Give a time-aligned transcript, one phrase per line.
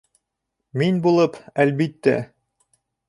[0.83, 2.17] Мин булып, әлбиттә.